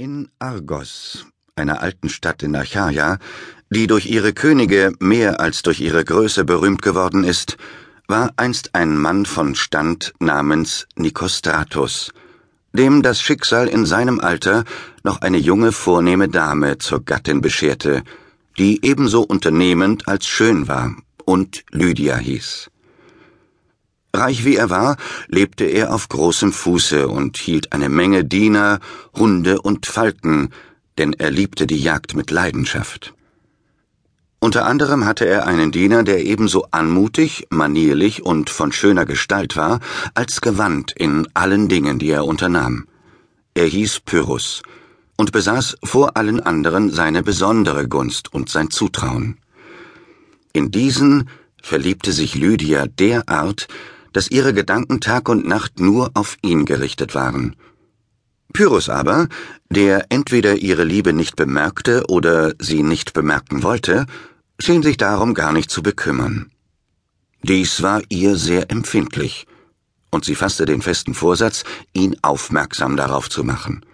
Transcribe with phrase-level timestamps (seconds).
[0.00, 1.26] In Argos,
[1.56, 3.18] einer alten Stadt in Achaia,
[3.68, 7.56] die durch ihre Könige mehr als durch ihre Größe berühmt geworden ist,
[8.06, 12.12] war einst ein Mann von Stand namens Nikostratus,
[12.72, 14.62] dem das Schicksal in seinem Alter
[15.02, 18.04] noch eine junge vornehme Dame zur Gattin bescherte,
[18.56, 20.94] die ebenso unternehmend als schön war
[21.24, 22.70] und Lydia hieß.
[24.14, 24.96] Reich wie er war,
[25.28, 28.80] lebte er auf großem Fuße und hielt eine Menge Diener,
[29.14, 30.50] Hunde und Falken,
[30.96, 33.14] denn er liebte die Jagd mit Leidenschaft.
[34.40, 39.80] Unter anderem hatte er einen Diener, der ebenso anmutig, manierlich und von schöner Gestalt war,
[40.14, 42.86] als gewandt in allen Dingen, die er unternahm.
[43.54, 44.62] Er hieß Pyrrhus
[45.16, 49.38] und besaß vor allen anderen seine besondere Gunst und sein Zutrauen.
[50.52, 51.28] In diesen
[51.60, 53.66] verliebte sich Lydia derart,
[54.18, 57.54] dass ihre Gedanken Tag und Nacht nur auf ihn gerichtet waren.
[58.52, 59.28] Pyrrhus aber,
[59.70, 64.06] der entweder ihre Liebe nicht bemerkte oder sie nicht bemerken wollte,
[64.58, 66.50] schien sich darum gar nicht zu bekümmern.
[67.44, 69.46] Dies war ihr sehr empfindlich,
[70.10, 73.84] und sie fasste den festen Vorsatz, ihn aufmerksam darauf zu machen.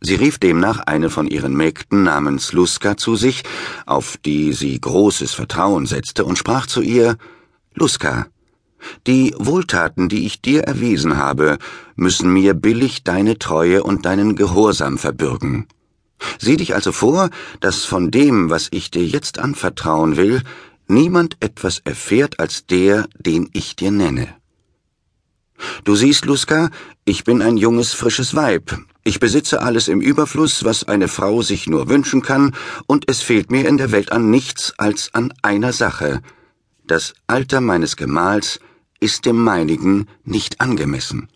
[0.00, 3.42] Sie rief demnach eine von ihren Mägden namens Luska zu sich,
[3.84, 7.18] auf die sie großes Vertrauen setzte, und sprach zu ihr
[7.74, 8.28] Luska,
[9.06, 11.58] die Wohltaten, die ich dir erwiesen habe,
[11.96, 15.66] müssen mir billig deine Treue und deinen Gehorsam verbürgen.
[16.38, 20.42] Sieh dich also vor, dass von dem, was ich dir jetzt anvertrauen will,
[20.86, 24.28] niemand etwas erfährt als der, den ich dir nenne.
[25.84, 26.70] Du siehst, Luska,
[27.04, 28.76] ich bin ein junges, frisches Weib.
[29.04, 32.54] Ich besitze alles im Überfluss, was eine Frau sich nur wünschen kann,
[32.86, 36.22] und es fehlt mir in der Welt an nichts als an einer Sache.
[36.86, 38.60] Das Alter meines Gemahls
[39.04, 41.28] ist dem meinigen nicht angemessen.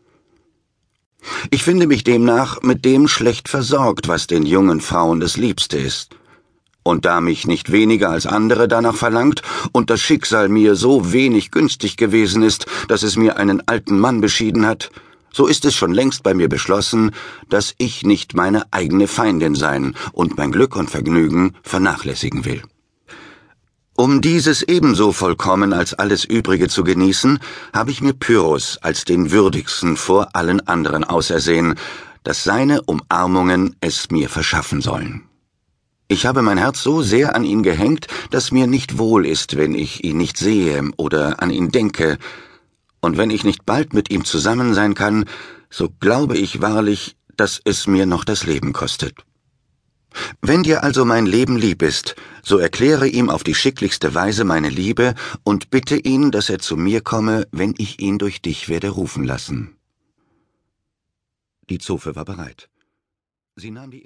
[1.51, 6.17] Ich finde mich demnach mit dem schlecht versorgt, was den jungen Frauen das Liebste ist.
[6.83, 11.51] Und da mich nicht weniger als andere danach verlangt und das Schicksal mir so wenig
[11.51, 14.91] günstig gewesen ist, dass es mir einen alten Mann beschieden hat,
[15.31, 17.11] so ist es schon längst bei mir beschlossen,
[17.51, 22.63] dass ich nicht meine eigene Feindin sein und mein Glück und Vergnügen vernachlässigen will.
[24.01, 27.41] Um dieses ebenso vollkommen als alles Übrige zu genießen,
[27.73, 31.75] habe ich mir Pyrrhus als den würdigsten vor allen anderen ausersehen,
[32.23, 35.25] dass seine Umarmungen es mir verschaffen sollen.
[36.07, 39.75] Ich habe mein Herz so sehr an ihn gehängt, dass mir nicht wohl ist, wenn
[39.75, 42.19] ich ihn nicht sehe oder an ihn denke,
[43.01, 45.25] und wenn ich nicht bald mit ihm zusammen sein kann,
[45.71, 49.17] so glaube ich wahrlich, dass es mir noch das Leben kostet.
[50.41, 54.69] Wenn dir also mein Leben lieb ist, so erkläre ihm auf die schicklichste Weise meine
[54.69, 55.15] Liebe
[55.45, 59.25] und bitte ihn, dass er zu mir komme, wenn ich ihn durch dich werde rufen
[59.25, 59.77] lassen.
[61.69, 62.71] Die Zofe war bereit.
[63.57, 64.05] Sie nahm die